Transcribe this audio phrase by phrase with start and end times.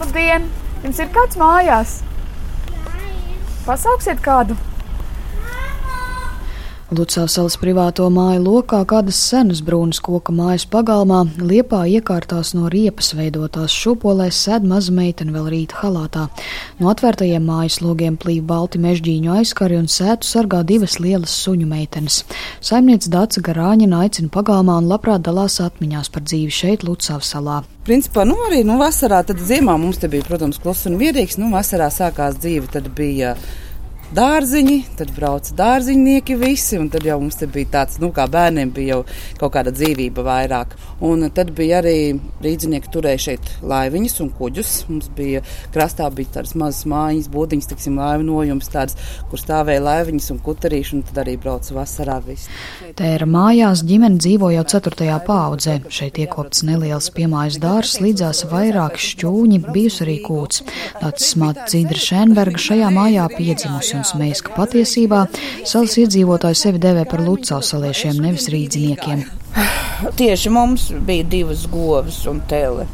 [0.00, 0.46] Labdien!
[0.80, 1.98] Jums ir kāds mājās?
[3.66, 4.56] Pasauksiet kādu!
[6.90, 13.12] Lucavas salas privāto māju lokā kādas senas brūnas koka mājas pagalmā, liepā iekārtās no riepas
[13.14, 16.24] veidotās šūpolēs sēd maza meitene vēl rīta halātā.
[16.82, 22.24] No atvērtajiem mājas logiem plīv balti mežģīņu aizkari un sētu sargā divas lielas suņu meitenes.
[22.58, 27.62] Saimniece Dāca Garāņina aicina pagalmā un labprāt dalās atmiņās par dzīvi šeit Lucavas salā.
[27.86, 31.38] Principā, nu arī nu, vasarā, tad ziemā mums te bija, protams, kluss un mierīgs.
[31.38, 33.36] Nu, vasarā sākās dzīve, tad bija
[34.16, 38.96] dārziņi, tad brauca dārziņnieki visi, un tad jau mums bija tāds, nu, kā bērniem bija
[38.96, 39.02] jau
[39.38, 40.74] kaut kāda dzīvība vairāk.
[41.06, 44.72] Un tad bija arī rīdzinieki turēja šeit laiviņus un kuģus.
[44.90, 45.42] Mums bija
[45.74, 48.98] krastā bija tādas mazas mājiņas, būdiņas, tiksim, laivinojums tāds,
[49.30, 52.50] kur stāvēja laiviņas un kuterīši, un tad arī brauca vasarā viss.
[52.98, 55.78] Tēra mājās ģimene dzīvo jau ceturtajā paudzē.
[55.92, 60.66] Šeit iekopts neliels piemājas dārs, līdzās vairāki šķūņi, bijus arī kūts.
[60.98, 65.26] Tāds smāt Dzīdra Šenberga šajā mājā piedzimusi un smējas, ka patiesībā
[65.68, 69.26] salas iedzīvotāji sevi devē par lucāsaliešiem, nevis rīdziniekiem.
[70.20, 72.88] Tieši mums bija divas govs un tele.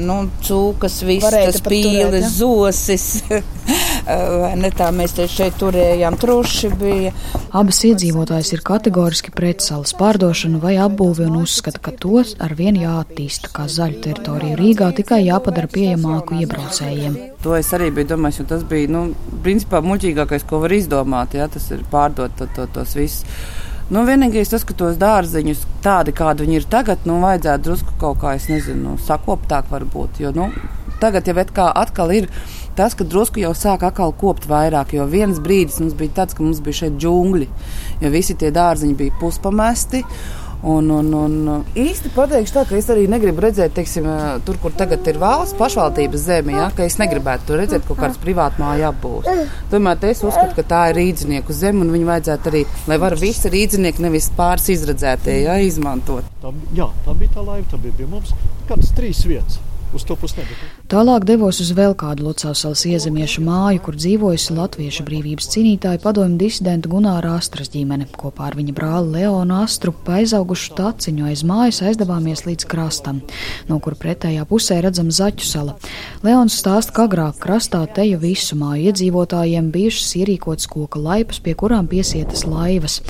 [0.00, 3.08] Nu, cūkas, vistas, pīles, zosis.
[4.62, 7.12] ne tā mēs te šeit turējām, truši bija.
[7.56, 12.78] Abas iedzīvotājas ir kategoriski pret salas pārdošanu vai apbūvi un uzskata, ka tos ar vien
[12.78, 17.18] jāattīsta kā zaļu teritoriju Rīgā, tikai jāpadara pieejamāku iebraucējiem.
[17.44, 19.08] To es arī biju domājis, un tas bija, nu,
[19.44, 23.26] principā muļķīgākais, ko var izdomāt, ja tas ir pārdot to, to, tos visus
[23.90, 28.20] Nu, vienīgais tas, ka tos dārziņus tādi, kādi viņi ir tagad, nu, vajadzētu drusku kaut
[28.22, 30.20] kā, es nezinu, sakoptāk varbūt.
[30.22, 30.46] Jo, nu,
[31.02, 31.34] tagad jau
[31.74, 32.28] atkal ir
[32.78, 36.46] tas, ka drusku jau sāk atkal kopt vairāk, jo viens brīdis mums bija tāds, ka
[36.46, 37.48] mums bija šeit džungļi,
[38.04, 40.04] jo visi tie dārziņi bija puspamesti.
[40.60, 44.04] Un, un, un īsti pateikšu tā, ka es arī negribu redzēt, teiksim,
[44.44, 48.20] tur, kur tagad ir valsts pašvaldības zeme, ja, ka es negribētu tur redzēt kaut kādas
[48.20, 49.56] privātu māju apbūves.
[49.72, 53.52] Tomēr es uzskatu, ka tā ir rīdzinieku zeme, un viņi vajadzētu arī, lai var visi
[53.56, 56.28] rīdzinieki, nevis pāris izredzētie, ja, izmantot.
[56.44, 58.36] Tā, jā, tā bija tā laiva, tā bija pie mums
[58.68, 59.62] kādas trīs vietas
[59.94, 60.68] uz to pusi nebija.
[60.90, 66.90] Tālāk devos uz vēl kādu Lucāsalas iezemiešu māju, kur dzīvojusi latviešu brīvības cīnītāja padomju disidenta
[66.90, 68.08] Gunāra Astras ģimene.
[68.20, 73.20] Kopā ar viņa brāli Leonu Astru pa aizaugušu taciņu aiz mājas aizdevāmies līdz krastam,
[73.68, 75.76] no kur pretējā pusē redzam Zaķu sala.
[76.26, 81.90] Leons stāsta, ka agrāk krastā teju visu māju iedzīvotājiem bijušas ierīkotas koka laipas, pie kurām
[81.90, 83.00] piesietas laivas.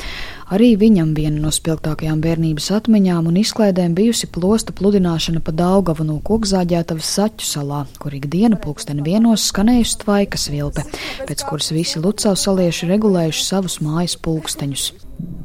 [0.50, 6.16] Arī viņam viena no spilgtākajām bērnības atmiņām un izklaidēm bijusi plosta pludināšana pa Daugavu no
[6.26, 10.82] Kokzāģētavas Saķu salā, kur ikdiena pulksteni vienos skanējusi tvaikas vilpe,
[11.28, 14.88] pēc kuras visi Lucavas salieši regulējuši savus mājas pulksteņus.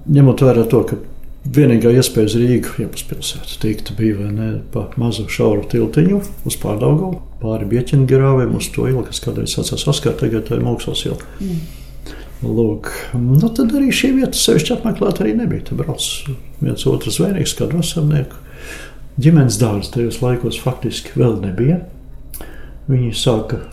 [0.10, 0.98] Ņemot vērā to, ka
[1.54, 6.62] vienīgā iespēja uz Rīgu, jebkas pilsētu, tikt bija vai ne pa mazu šauru tiltiņu uz
[6.66, 11.06] pārdaugavu, pāri bieķinu grāviem uz to ielu, kas kādreiz sacās Oskar, tagad tā ir Mauksals
[11.06, 11.22] iela.
[11.38, 11.85] Mm.
[12.46, 15.66] Lūk, nu tad arī šī vieta sevišķi apmeklēta arī nebija.
[15.66, 16.04] Tur brauc
[16.62, 18.42] viens otrs zvejnieks, kā dosarnieku.
[19.22, 21.80] Ģimenes dārza tajos laikos faktiski vēl nebija.
[22.86, 23.64] Viņi sāka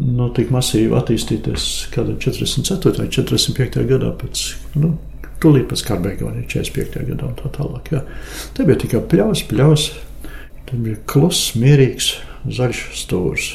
[0.00, 2.96] nu, tik masīvi attīstīties kādā 44.
[2.98, 3.84] vai 45.
[3.92, 4.48] gadā pēc.
[4.80, 4.96] Nu,
[5.36, 7.02] Tūlīt pēc kara beigām, 45.
[7.10, 7.90] gadā un tā tālāk.
[7.92, 8.00] Jā.
[8.56, 9.90] Te bija tikai pļaus, pļaus.
[10.66, 12.14] Tur bija kluss, mierīgs,
[12.56, 13.50] zaļš stūris.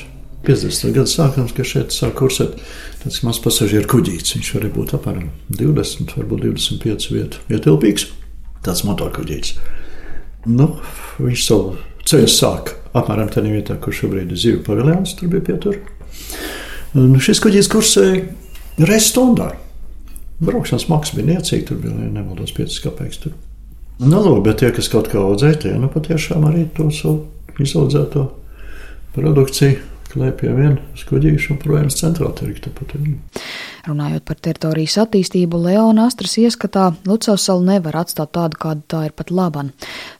[0.46, 0.94] 50.
[0.96, 2.62] gada sākums, kad šeit sāk kursēt
[3.01, 4.35] tāds mazs pasažieru kuģītis.
[4.38, 8.07] Viņš var būt apmēram 20, varbūt 25 vietu ietilpīgs.
[8.66, 9.56] Tāds motorkuģītis.
[10.51, 10.67] Nu,
[11.22, 11.75] viņš savu
[12.07, 15.78] ceļu sāk apmēram tādā vietā, kur šobrīd ir zivju paviljons, tur bija pietur.
[16.97, 18.23] Un šis kuģis kursēja
[18.81, 19.51] reizes stundā.
[20.41, 23.22] Braukšanas maksa bija niecīga, tur bija nemaldos 5 kapeiks.
[23.23, 23.38] Tur.
[24.01, 28.25] Nu, lūk, bet tie, kas kaut kā audzēja, tie nu patiešām arī to savu izaudzēto
[29.13, 29.78] produkciju
[30.11, 32.73] klēpj pie viena skuģīša un projām centrāla tirgta.
[33.81, 39.14] Runājot par teritorijas attīstību, Leona Astras ieskatā Lucavas salu nevar atstāt tādu, kāda tā ir
[39.18, 39.72] pat laban.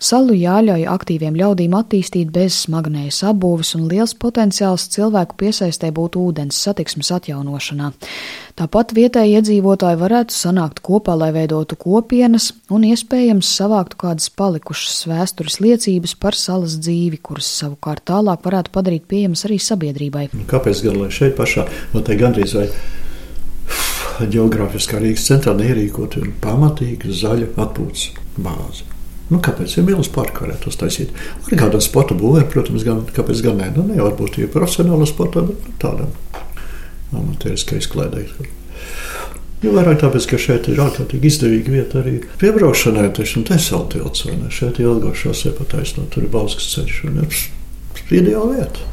[0.02, 6.58] Salu jāļauj aktīviem ļaudīm attīstīt bez smagnējas apbūves un liels potenciāls cilvēku piesaistē būtu ūdens
[6.58, 7.92] satiksmes atjaunošanā.
[8.58, 15.60] Tāpat vietēji iedzīvotāji varētu sanākt kopā, lai veidotu kopienas un iespējams savāktu kādas palikušas vēstures
[15.62, 20.28] liecības par salas dzīvi, kuras savukārt tālāk varētu padarīt pieejamas arī sabiedrībai.
[20.50, 22.68] Kāpēc gan lai šeit pašā, no te gandrīz vai
[24.30, 28.88] geogrāfiskā Rīgas centrā neierīkot pamatīgu zaļu atpūtas bāzi.
[29.32, 31.12] Nu, kāpēc ir milzīgs parks, varētu uztaisīt?
[31.46, 33.70] Ar kādu sporta būvē, protams, gan, kāpēc gan ne?
[33.78, 36.12] Nu, ne varbūt ir profesionāla sporta, bet nu, tādam
[37.16, 38.50] amatieriskai izklaidēji.
[39.62, 44.26] Jo vairāk tāpēc, ka šeit ir ārkārtīgi izdevīga vieta arī piebraukšanai, taču te ir saltilts,
[44.26, 44.50] vai ne?
[44.52, 44.90] Šeit ir
[45.60, 48.88] pa taisno, tur ir Bauskas ceļš, un ir ideāla vieta.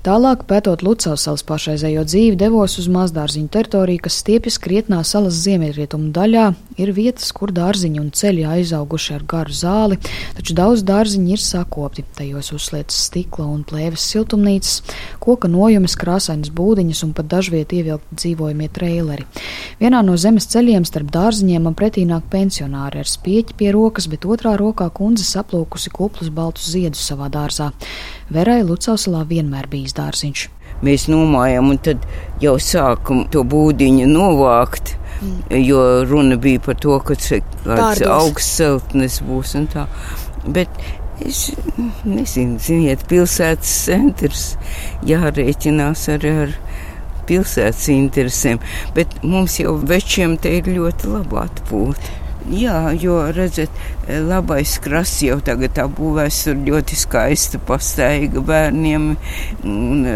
[0.00, 6.44] Tālāk, pētot Lucavas pašreizējo dzīvi, devos uz mazdārziņu teritoriju, kas stiepjas krietnā salas ziemeļrietumu daļā.
[6.80, 9.98] Ir vietas, kur dārziņi un ceļi aizauguši ar garu zāli,
[10.36, 12.04] taču daudz dārziņi ir sakopti.
[12.16, 14.78] Tajos uzslietas stikla un plēves siltumnīcas,
[15.20, 19.26] koka nojumes, krāsainas būdiņas un pat dažviet ievilkti dzīvojamie traileri.
[19.80, 24.24] Vienā no zemes ceļiem starp dārziņiem man pretī nāk pensionāri ar spieķi pie rokas, bet
[24.24, 27.70] otrā rokā kundze saplūkusi kuplus baltus ziedus savā dārzā.
[28.32, 30.48] Verai Lucausalā vienmēr bijis dārziņš.
[30.80, 32.06] Mēs nomājām, un tad
[32.40, 34.94] jau sākam to būdiņu novākt.
[35.52, 39.86] Jo runa bija par to, ka kāds augsts celtnes būs un tā.
[40.46, 40.70] Bet
[41.20, 41.50] es
[42.08, 44.46] nezinu, ziniet, pilsētas centrs
[45.08, 46.54] jārēķinās ar, ar
[47.28, 48.62] pilsētas interesēm.
[48.96, 52.19] Bet mums jau večiem te ir ļoti laba atpūta.
[52.48, 53.74] Jā, jo, redziet,
[54.08, 59.10] labais krasts jau tagad būvēs tur ļoti skaista pastaiga bērniem,
[59.68, 60.14] un e,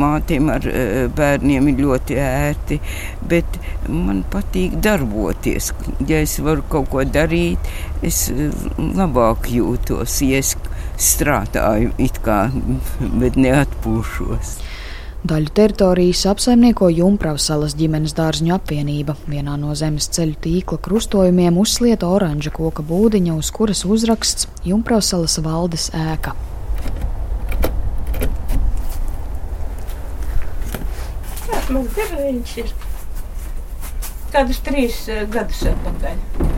[0.00, 2.80] mātiem ar e, bērniem ir ļoti ērti,
[3.28, 3.58] bet
[3.92, 5.74] man patīk darboties.
[6.08, 7.68] Ja es varu kaut ko darīt,
[8.00, 8.48] es e,
[8.96, 10.56] labāk jūtos, ja es
[10.96, 12.46] strādāju it kā,
[13.20, 14.56] bet neatpūšos.
[15.26, 19.16] Daļu teritorijas apsaimnieko Jumpravas salas ģimenes dārziņu apvienība.
[19.26, 25.34] Vienā no zemes ceļu tīkla krustojumiem uzslieta oranža koka būdiņa, uz kuras uzraksts Jumpravas salas
[25.42, 26.36] valdes ēka.
[31.74, 32.70] Man viņš ir
[34.36, 36.55] kādus trīs eh, gadus atpakaļ.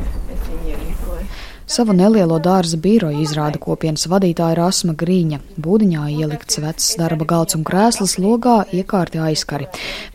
[1.69, 5.37] Savu nelielo dārza biroju izrāda kopienas vadītāja Rasma Grīņa.
[5.61, 9.67] Būdiņā ielikts vecs darba galds un krēsls, logā iekārti aizkari,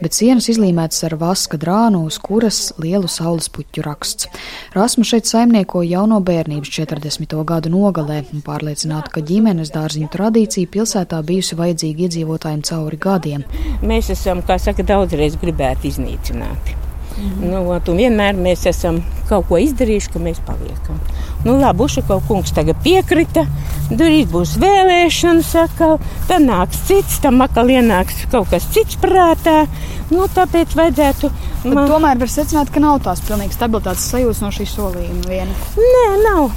[0.02, 4.32] bet sienas izlīmētas ar vaska drānu, uz kuras lielu saules puķu raksts.
[4.74, 7.36] Rasma šeit saimnieko jau no bērnības 40.
[7.46, 13.46] gadu nogalē un pārliecināta, ka ģimenes dārziņu tradīcija pilsētā bijusi vajadzīga iedzīvotājiem cauri gadiem.
[13.86, 16.80] Mēs esam, kā saka, daudzreiz gribētu iznīcināt.
[17.14, 17.52] Mm.
[17.52, 20.98] Nu, un vienmēr mēs esam kaut ko izdarījuši, ka mēs paliekam.
[21.44, 23.44] Nu, labi, Ušakovs kungs tagad piekrita.
[23.92, 25.98] Drīz būs vēlēšanas, atkal.
[26.30, 29.66] Tad nāks cits, tam atkal ienāks kaut kas cits prātā.
[30.12, 31.32] Nu, tāpēc vajadzētu.
[31.68, 31.88] Man...
[31.92, 35.58] Tomēr var secināt, ka nav tās pilnīgi stabilitātes sajūtas no šī solījuma viena.
[35.80, 36.54] Nē, nav.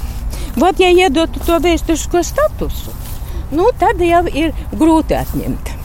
[0.57, 2.95] Vat, ja iedotu to vēsturisko statusu,
[3.55, 5.76] nu, tad jau ir grūti atņemt.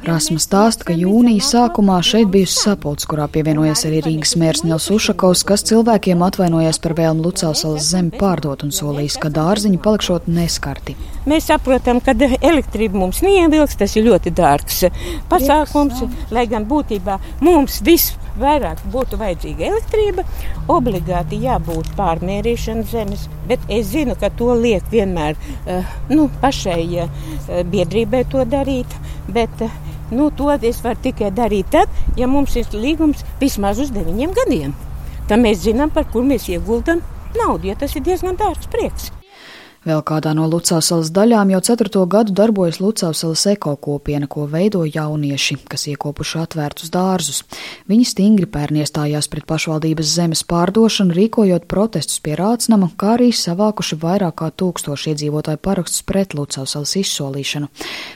[0.00, 5.42] Rasma stāsta, ka jūnija sākumā šeit bijusi sapulce, kurā pievienojas arī Rīgas mērs Nils Ušakovs,
[5.44, 10.96] kas cilvēkiem atvainojas par vēlmu Lucāsalas zemi pārdot un solījis, ka dārziņi palikšot neskarti.
[11.28, 14.86] Mēs saprotam, ka elektrība mums neievilks, tas ir ļoti dārgs
[15.28, 16.00] pasākums,
[16.32, 20.24] lai gan būtībā mums viss vairāk būtu vajadzīga elektrība,
[20.72, 23.26] obligāti jābūt pārmērīšanai zemes.
[23.48, 27.26] Bet es zinu, ka to liek vienmēr uh, nu, pašai uh,
[27.68, 28.96] biedrībai to darīt.
[29.28, 29.70] Bet, uh,
[30.10, 34.76] nu, to es varu tikai darīt tad, ja mums ir līgums vismaz uz deviņiem gadiem.
[35.28, 37.00] Tad mēs zinām, par kur mēs ieguldam
[37.38, 39.12] naudu, ja tas ir diezgan dārgs prieks.
[39.82, 45.88] Vēl kādā no Lucāsalas daļām jau ceturto gadu darbojas Lucāsalas ekokopiena, ko veido jaunieši, kas
[45.90, 47.40] iekopuši atvērtus dārzus.
[47.90, 54.36] Viņi stingri pērniestājās pret pašvaldības zemes pārdošanu, rīkojot protestus pie Rācnama, kā arī savākuši vairāk
[54.38, 57.70] kā tūkstoši iedzīvotāju parakstus pret Lucāsalas izsolīšanu.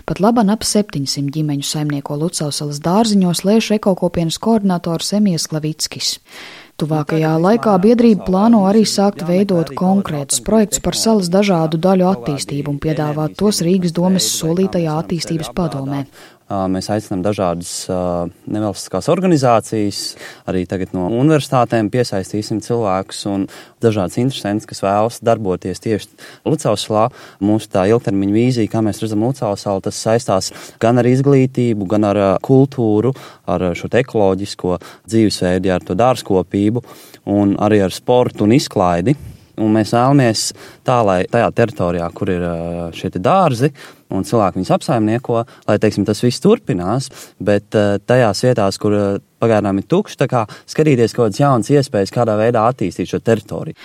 [0.07, 6.15] Pat labam ap 700 ģimeņu saimnieko Lucāsalas dārziņos lēš ekokopienas koordinators Emijas Klavickis.
[6.77, 12.81] Tuvākajā laikā biedrība plāno arī sākt veidot konkrētus projektus par salas dažādu daļu attīstību un
[12.83, 16.03] piedāvāt tos Rīgas domes solītajā attīstības padomē.
[16.47, 17.71] Mēs aicinām dažādas
[18.47, 20.03] nevalstiskās organizācijas,
[20.47, 23.49] arī tagad no universitātēm piesaistīsim cilvēkus un
[23.83, 26.07] dažādas interesantus, kas vēlas darboties tieši
[26.47, 27.09] Lucausalā.
[27.43, 32.23] Mūsu tā ilgtermiņa vīzija, kā mēs redzam Lucausalu, tas saistās gan ar izglītību, gan ar
[32.47, 33.11] kultūru,
[33.51, 34.79] ar šo ekoloģisko
[35.11, 36.87] dzīvesveidu, ar to dārzkopību
[37.27, 39.19] un arī ar sportu un izklaidi.
[39.57, 40.41] Un mēs vēlamies
[40.85, 42.43] tā, lai tajā teritorijā, kur ir
[42.93, 43.71] šie dārzi,
[44.13, 47.11] un cilvēki viņus apsaimnieko, lai teiksim, tas viss turpinās,
[47.43, 47.75] bet
[48.07, 53.11] tajās vietās, kur pagaidām ir tukšs, kā skatīties kaut kādas jaunas iespējas, kādā veidā attīstīt
[53.11, 53.77] šo teritoriju.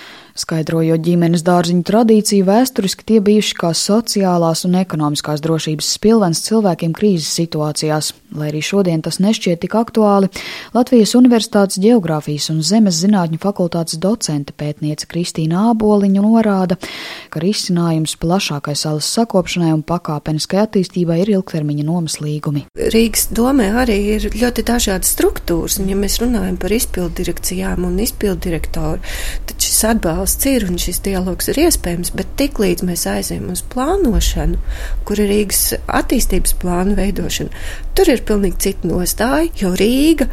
[0.41, 7.33] Skaidrojot ģimenes dārziņu tradīciju, vēsturiski tie bijuši kā sociālās un ekonomiskās drošības spilvens cilvēkiem krīzes
[7.41, 8.13] situācijās.
[8.31, 10.29] Lai arī šodien tas nešķiet tik aktuāli,
[10.71, 16.79] Latvijas Universitātes Geogrāfijas un Zemes zinātņu fakultātes docente pētniece Kristīna Āboliņa norāda,
[17.27, 22.65] ka risinājums plašākai salas sakopšanai un pakāpeniskai attīstībai ir ilgtermiņa nomas līgumi.
[22.75, 27.99] Rīgas domē arī ir ļoti dažādas struktūras, un ja mēs runājam par izpildu direkcijām un
[28.03, 28.99] izpildu direktoru,
[29.47, 34.59] tad šis atbalsts ir un šis dialogs ir iespējams, bet tiklīdz mēs aizējām uz plānošanu,
[35.07, 37.65] kur ir Rīgas attīstības plānu veidošana,
[37.95, 40.27] tur ir pilnīgi cita nostāja, jo Rīga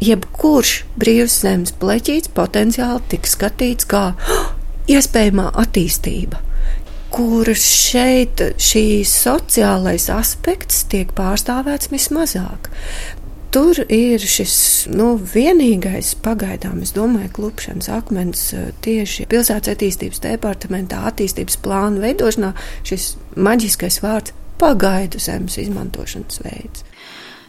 [0.00, 4.46] jebkurš brīvs zemes pleķīts potenciāli tiks skatīts kā oh,
[4.96, 6.49] iespējamā attīstība
[7.10, 12.70] kur šeit šīs sociālais aspekts tiek pārstāvēts vismazāk.
[13.50, 14.52] Tur ir šis
[14.94, 22.52] nu, vienīgais pagaidām, es domāju, klupšanas akmens eh, tieši pilsētas attīstības departamentā, attīstības plānu veidošanā,
[22.86, 26.86] šis maģiskais vārds pagaidu zemes izmantošanas veids.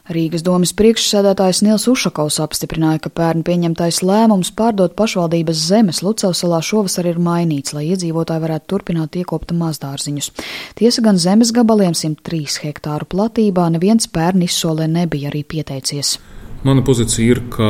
[0.10, 7.06] Rīgas domas priekšsēdētājs Nils Ušakovs apstiprināja, ka pērn pieņemtais lēmums pārdot pašvaldības zemes Lucavsalā šovasar
[7.12, 10.32] ir mainīts, lai iedzīvotāji varētu turpināt iekopt mazdārziņus.
[10.80, 16.16] Tiesa gan zemes gabaliem 103 hektāru platībā neviens pērn izsolē nebija arī pieteicies.
[16.66, 17.70] Mana pozīcija ir, ka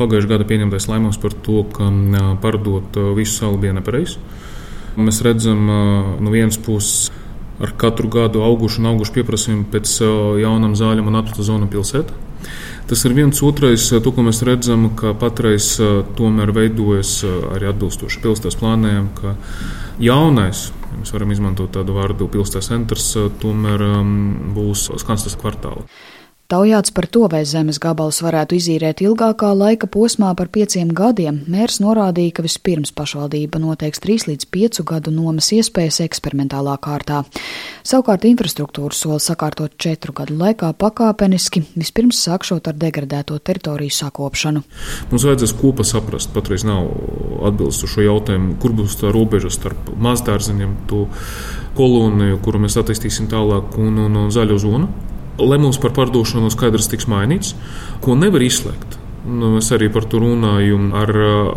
[0.00, 1.92] pagājušā gada pieņemtais lēmums par to, ka
[2.40, 4.16] pārdot visu salu bija nepareizs.
[4.96, 7.10] Mēs redzam no vienas puses
[7.58, 9.98] ar katru gadu augušu un augušu pieprasījumu pēc
[10.42, 12.24] jaunām zāļiem un atvērta zona pilsētā.
[12.88, 15.74] Tas ir viens otrais, to, ko mēs redzam, ka patreiz
[16.16, 19.34] tomēr veidojas arī atbilstoši pilsētas plāniem, ka
[20.00, 23.10] jaunais, ja mēs varam izmantot tādu vārdu pilsētas centrs,
[23.42, 23.84] tomēr
[24.56, 25.84] būs Skanstas kvartāla.
[26.48, 31.76] Taujāts par to, vai zemes gabals varētu izīrēt ilgākā laika posmā par pieciem gadiem, mērs
[31.84, 37.18] norādīja, ka vispirms pašvaldība noteiks 3 līdz 5 gadu nomas iespējas eksperimentālā kārtā.
[37.84, 44.64] Savukārt infrastruktūru sola sakārtot 4 gadu laikā pakāpeniski, vispirms sākšot ar degradēto teritoriju sakopšanu.
[45.12, 46.88] Mums vajadzēs kopā saprast, patreiz nav
[47.50, 51.04] atbildes uz šo jautājumu, kur būs tā robeža starp mazdārziņiem, to
[51.76, 54.88] koloniju, kuru mēs attīstīsim tālāk, un, un, un zaļo zonu.
[55.38, 57.54] Lēmums par pārdošanu skaidrs tiks mainīts,
[58.02, 58.98] ko nevar izslēgt.
[59.28, 61.12] Nu, es arī par to runāju ar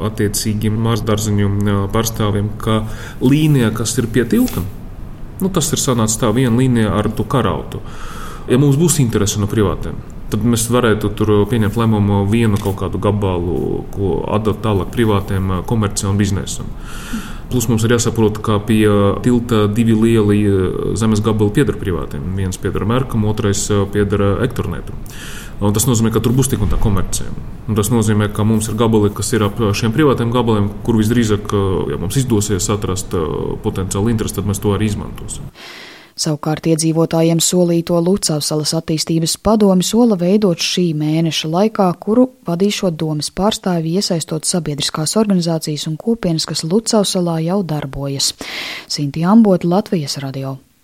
[0.09, 2.81] attiecīgiem mākslinieku pārstāvjiem, ka
[3.23, 4.63] līnija, kas ir pie tilta,
[5.41, 7.81] nu, tas ir sanācis tā viena līnija ar to karautu.
[8.49, 9.95] Ja mums būs interese no privātiem,
[10.31, 16.11] tad mēs varētu tur pieņemt lēmumu vienu kaut kādu gabalu, ko atdot tālāk privātiem, komercijai
[16.13, 16.71] un biznesam.
[17.51, 18.85] Plus mums ir jāsaprot, ka pie
[19.25, 20.39] tilta divi lieli
[20.95, 22.23] zemes gabali pieder privātiem.
[22.39, 24.95] Viens pieder Merkam, otrais pieder Ektornetam.
[25.61, 27.27] Un tas nozīmē, ka tur būs tik un tā komercija.
[27.69, 31.53] Un tas nozīmē, ka mums ir gabali, kas ir ap šiem privātiem gabaliem, kur visdrīzāk,
[31.91, 33.13] ja mums izdosies atrast
[33.61, 35.51] potenciālu interesi, tad mēs to arī izmantosim.
[36.21, 43.95] Savukārt iedzīvotājiem solīto Lucavsalas attīstības padomi sola veidot šī mēneša laikā, kuru vadīšot domas pārstāvi
[43.97, 48.35] iesaistot sabiedriskās organizācijas un kopienas, kas Lucavsalā jau darbojas.
[48.85, 50.59] Sinti Ambota, Latvijas radio.